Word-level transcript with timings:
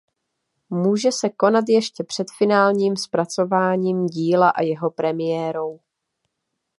Může 0.69 1.11
se 1.11 1.29
konat 1.29 1.65
ještě 1.67 2.03
před 2.03 2.27
finálním 2.37 2.97
zpracováním 2.97 4.05
díla 4.05 4.49
a 4.49 4.61
jeho 4.61 4.91
premiérou. 4.91 5.79